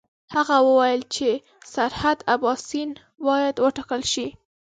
[0.35, 1.29] هغه وویل چې
[1.73, 2.89] سرحد اباسین
[3.25, 4.27] باید وټاکل شي.